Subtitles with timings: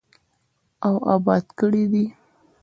[0.85, 2.05] او اباد کړی دی.